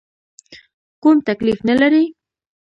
کوم 1.01 1.17
تکلیف 1.29 1.59
نه 1.69 1.73
لرې؟ 1.79 2.03